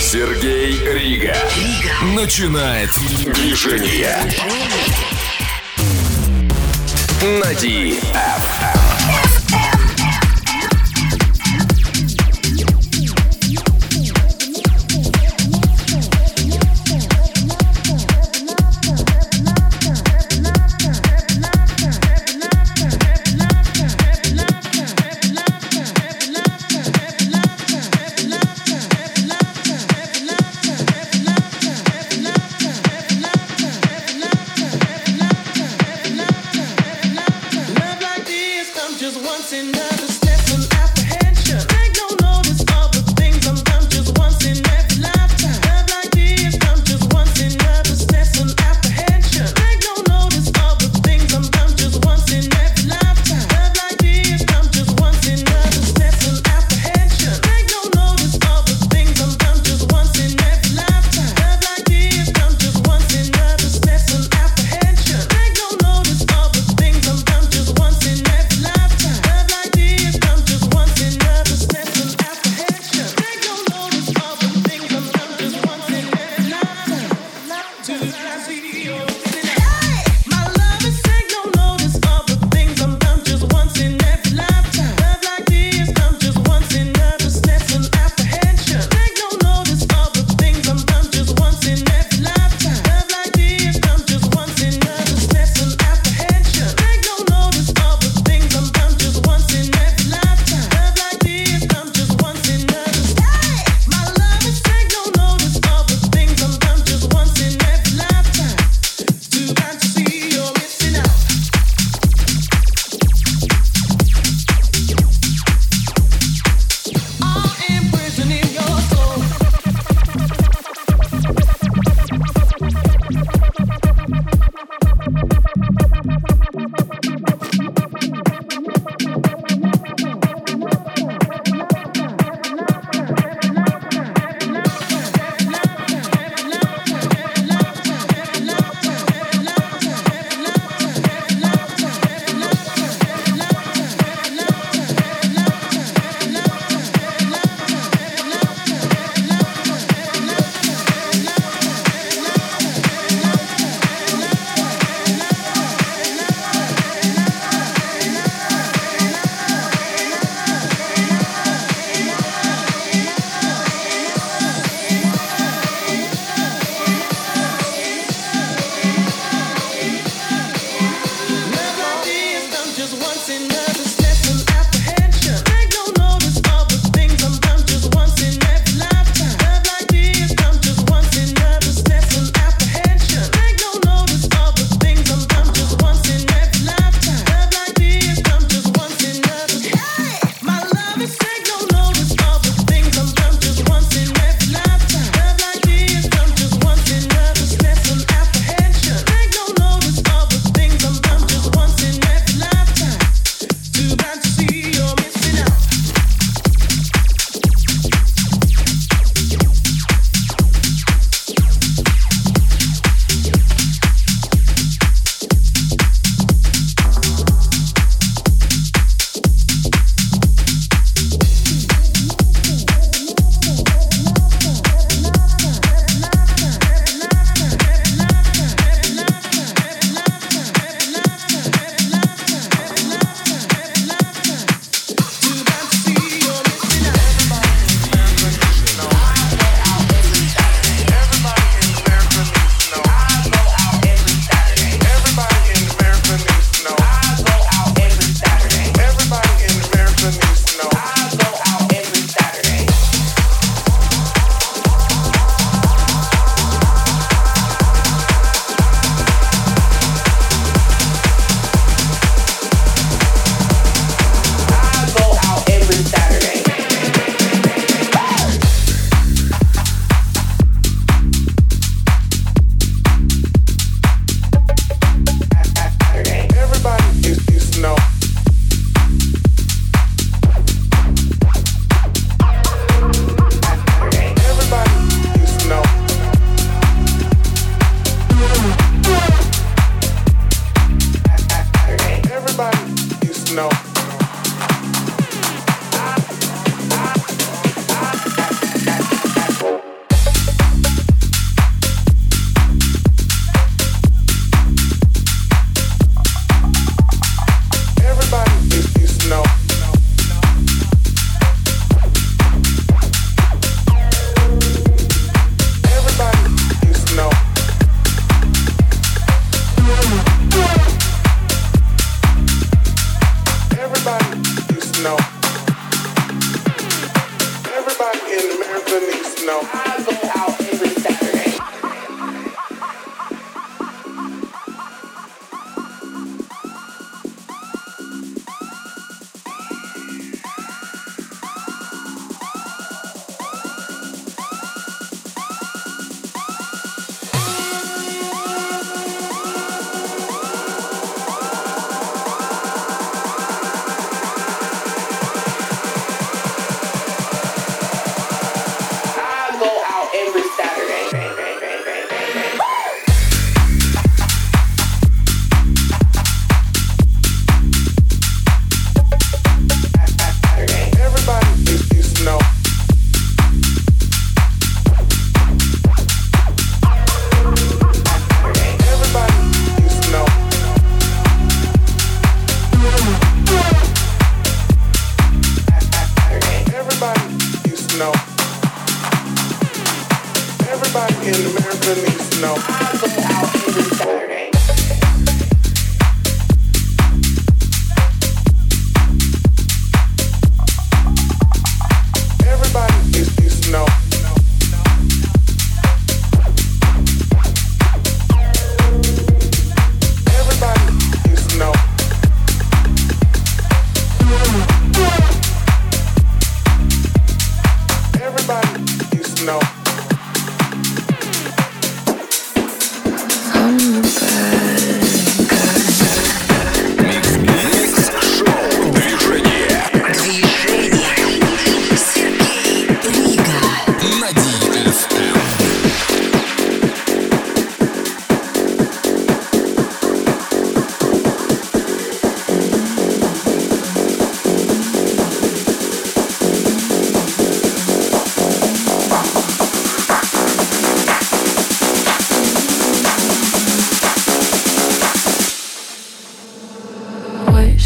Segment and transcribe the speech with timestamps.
[0.00, 1.34] Сергей Рига.
[2.14, 2.90] Начинает
[3.32, 4.18] движение.
[7.40, 7.54] На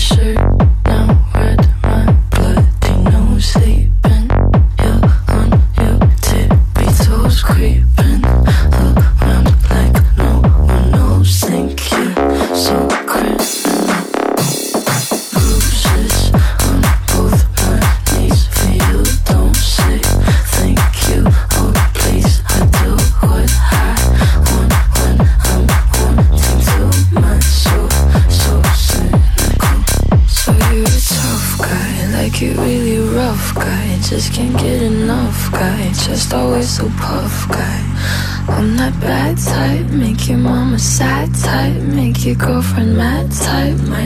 [0.06, 0.55] shirt.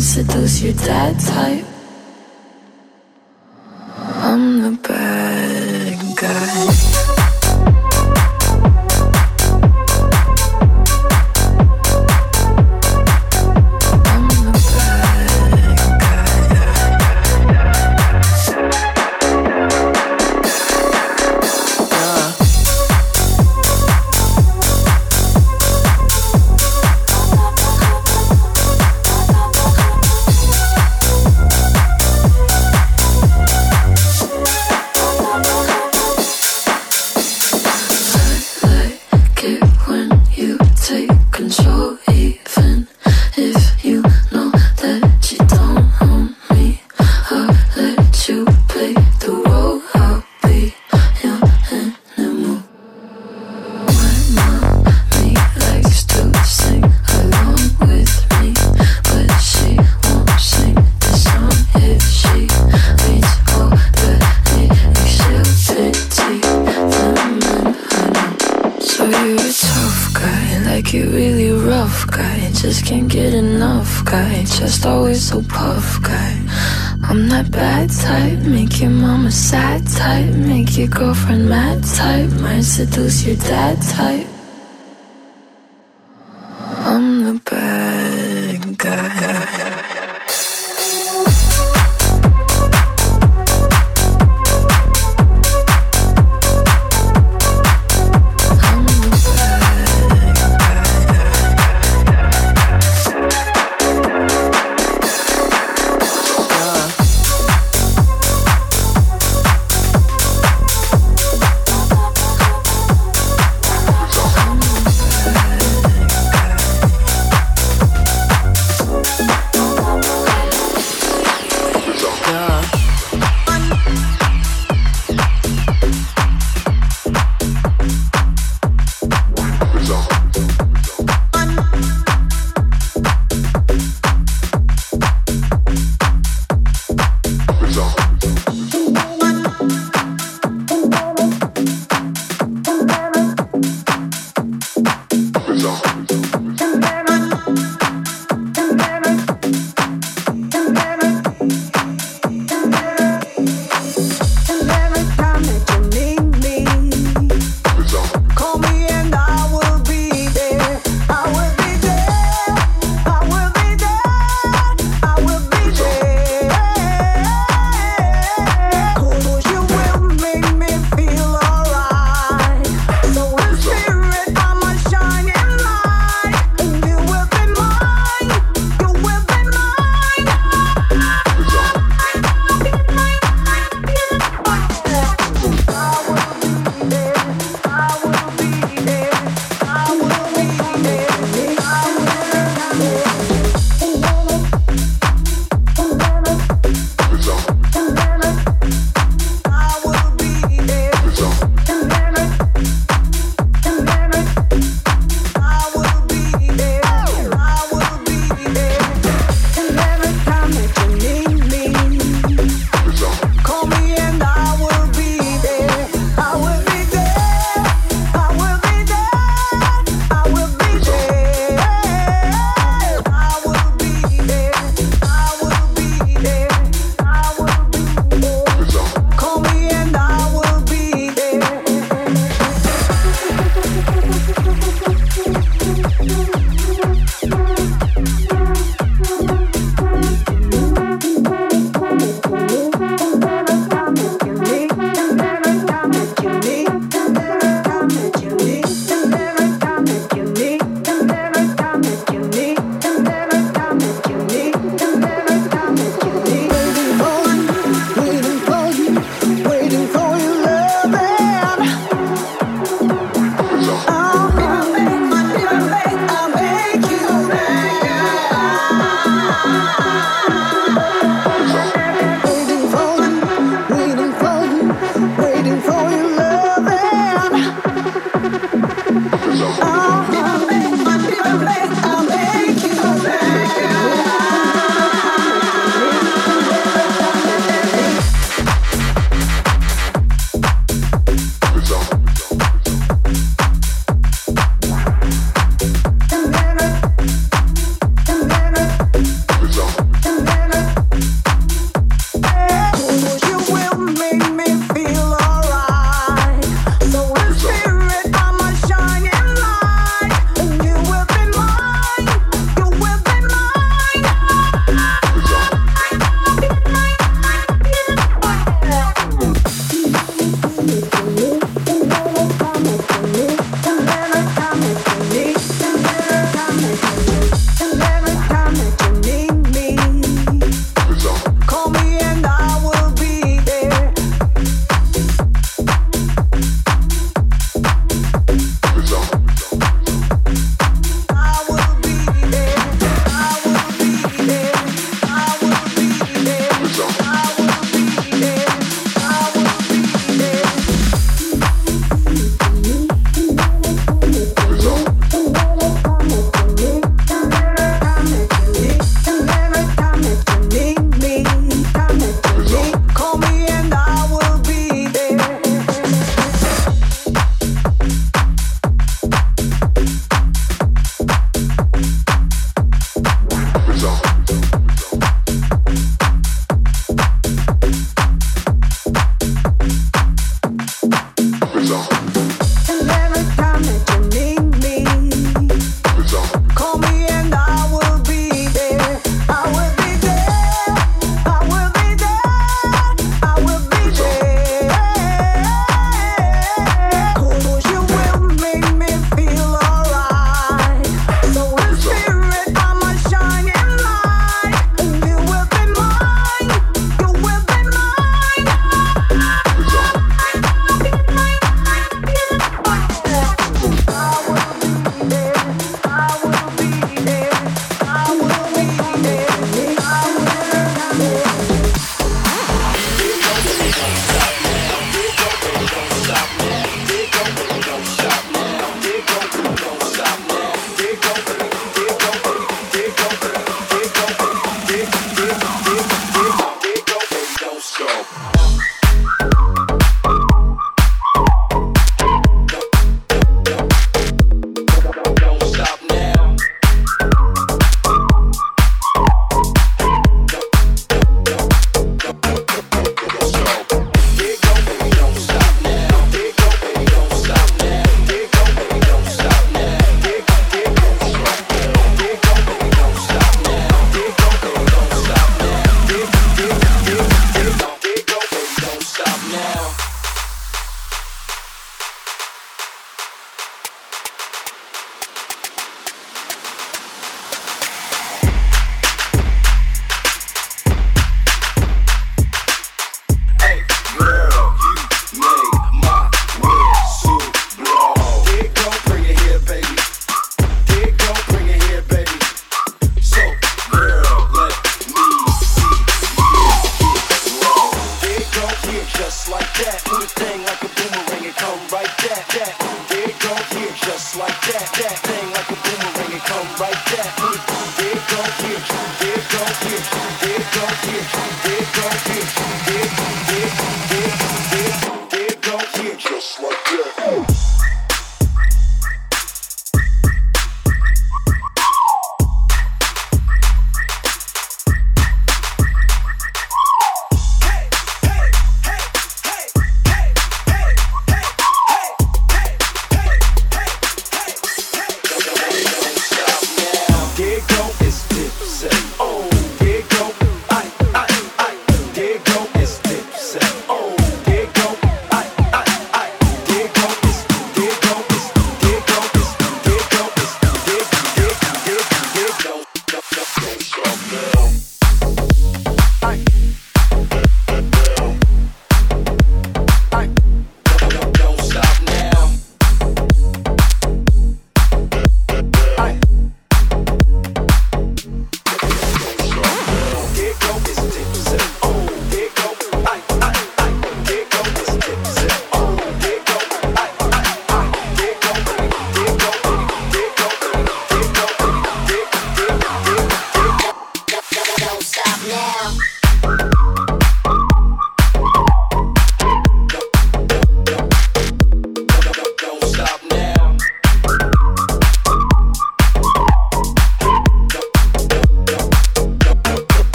[0.00, 1.65] Seduce your dad type.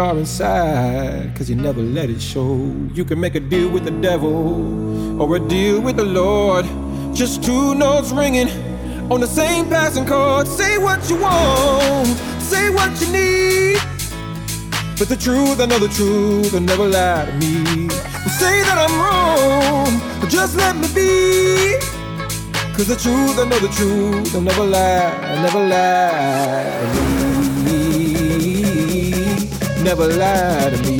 [0.00, 2.56] Are inside, cause you never let it show.
[2.94, 6.66] You can make a deal with the devil or a deal with the Lord.
[7.14, 8.48] Just two notes ringing
[9.12, 10.48] on the same passing chord.
[10.48, 12.08] Say what you want,
[12.40, 13.78] say what you need.
[14.98, 17.88] But the truth, I know the truth, will never lie to me.
[18.40, 21.78] Say that I'm wrong, but just let me be.
[22.74, 25.10] Cause the truth, I know the truth, will never lie,
[25.42, 27.09] never lie
[29.82, 30.99] never lie to me.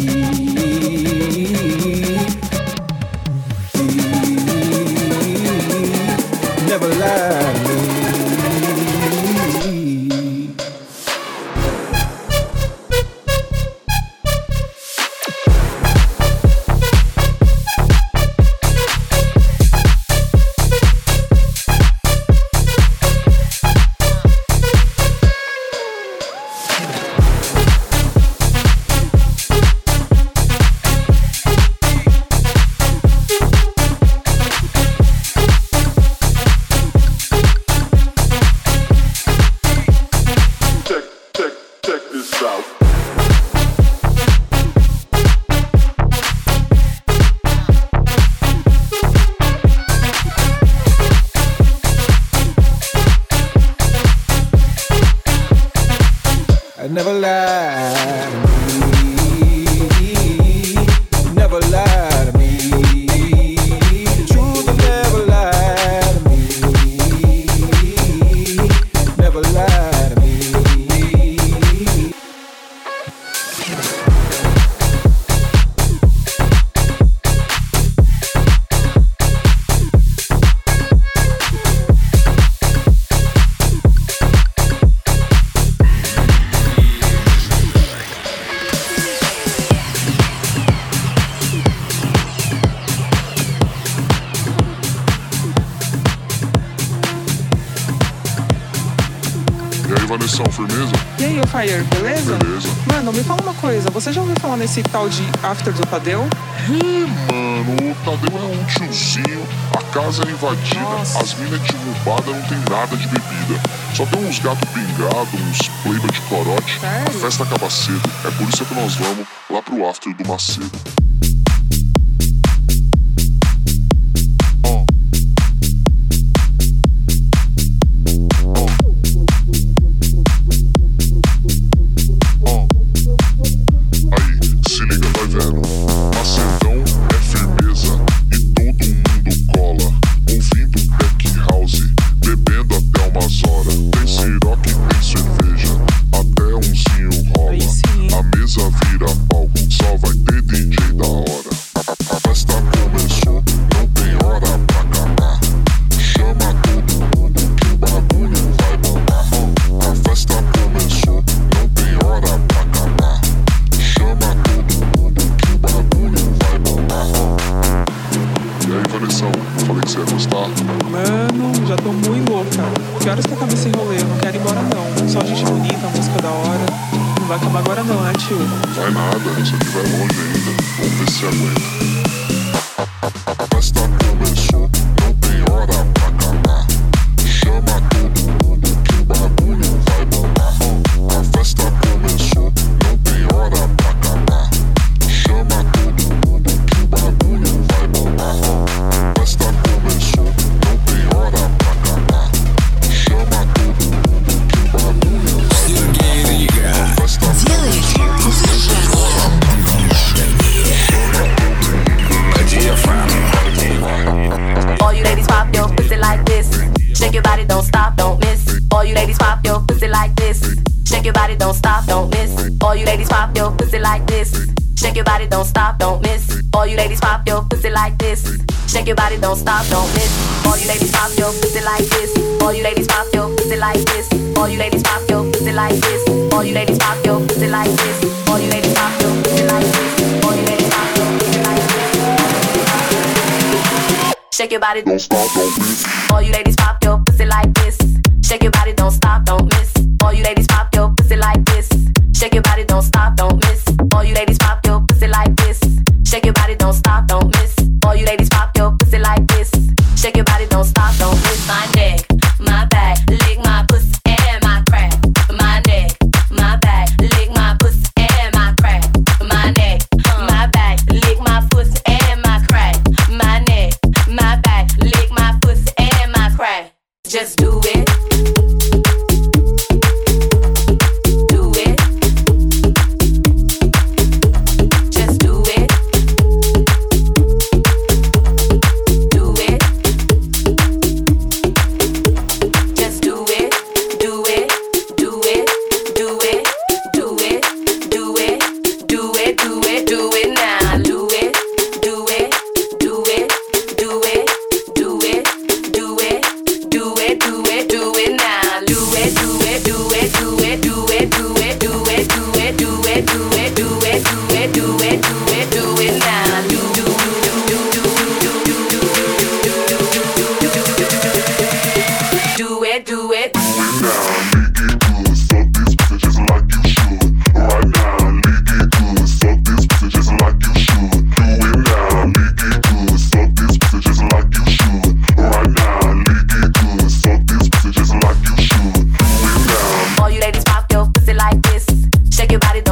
[104.70, 106.28] esse tal de after do Tadeu?
[106.68, 109.44] Ih, mano, o Tadeu é um tiozinho,
[109.76, 111.18] a casa é invadida, Nossa.
[111.18, 113.60] as minas derrubadas, não tem nada de bebida.
[113.96, 116.78] Só tem uns gatos pingados, uns pleiba de corote.
[116.78, 117.08] Sério?
[117.08, 120.70] A festa acaba cedo, é por isso que nós vamos lá pro after do Macedo.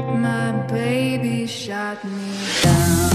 [0.00, 2.32] My baby shot me
[2.62, 3.09] down.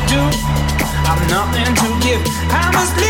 [0.00, 0.20] to do.
[1.10, 2.22] I'm nothing to give.
[2.50, 3.07] I must leave.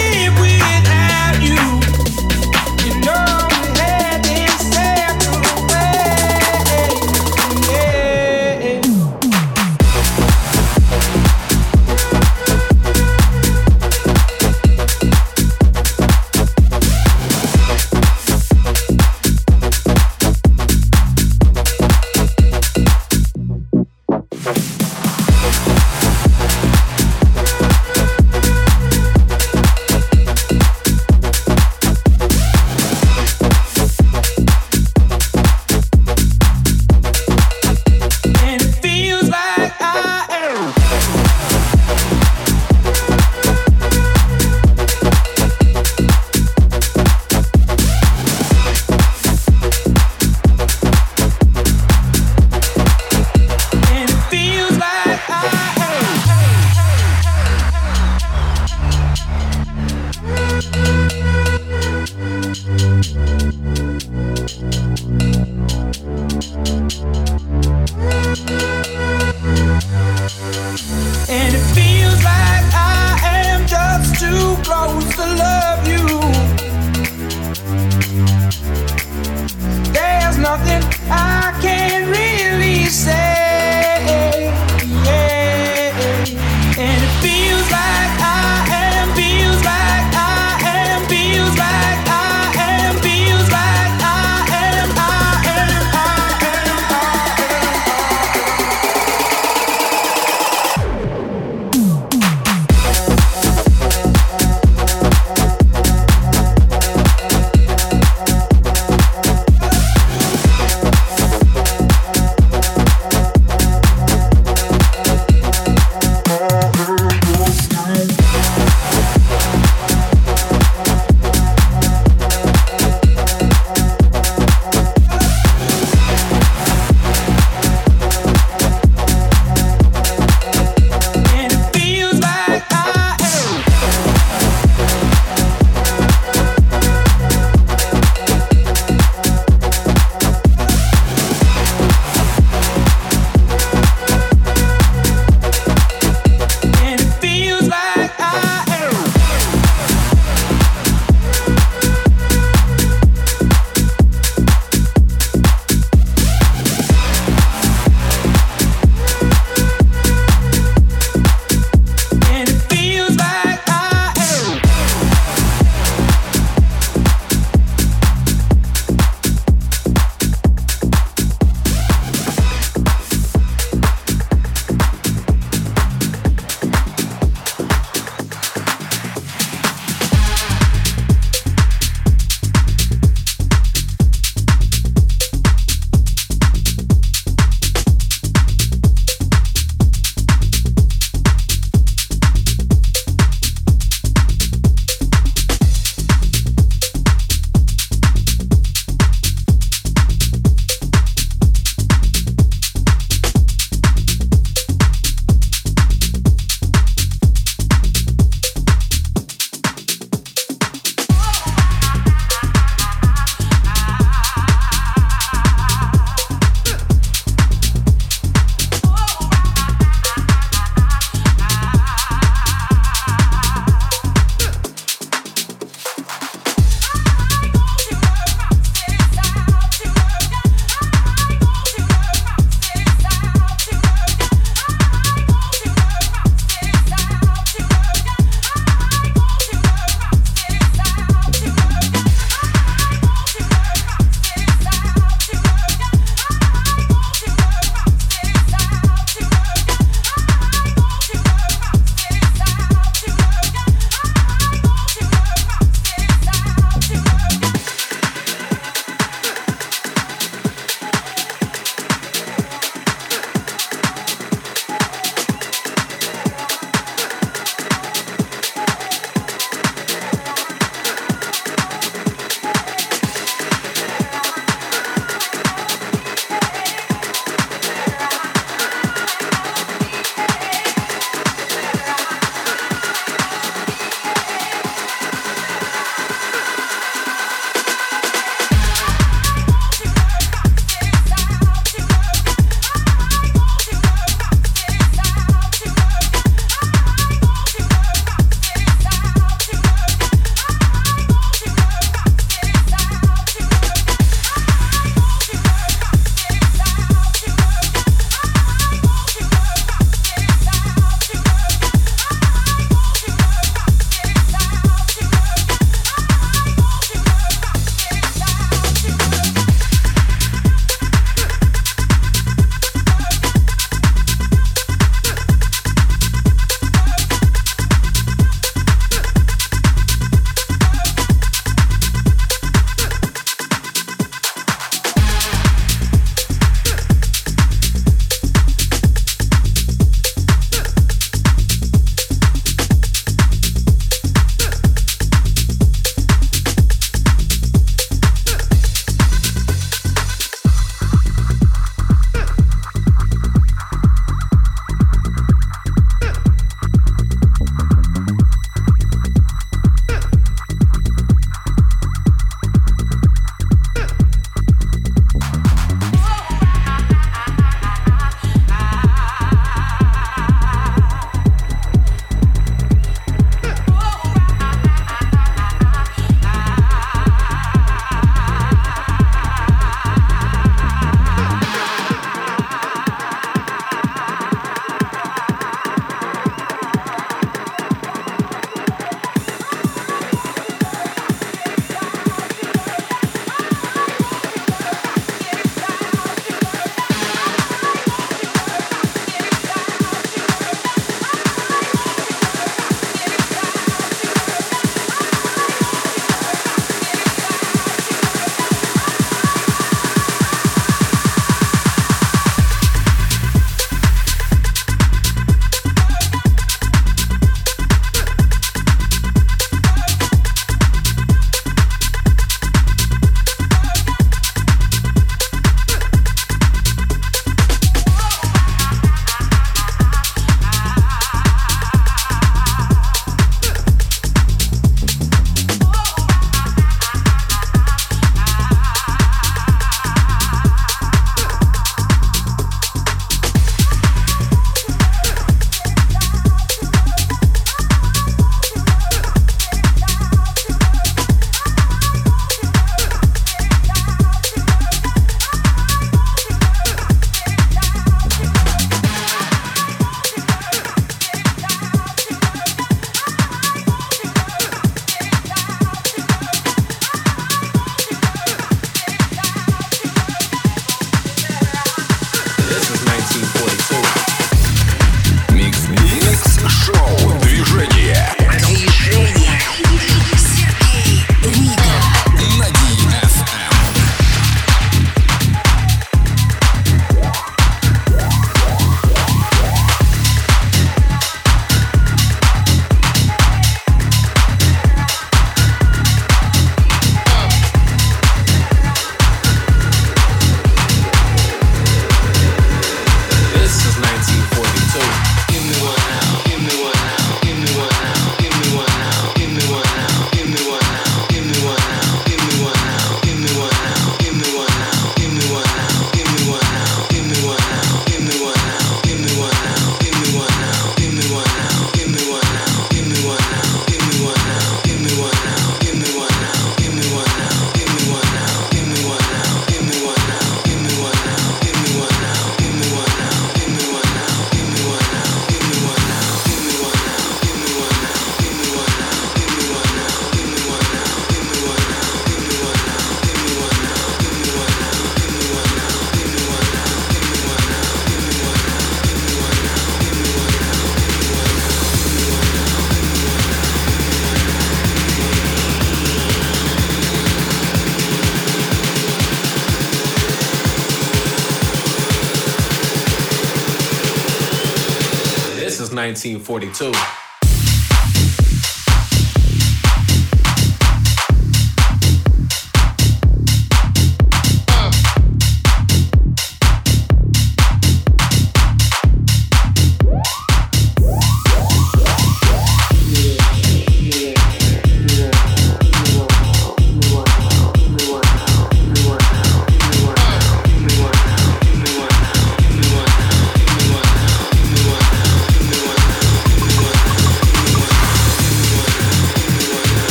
[565.98, 566.97] 1942.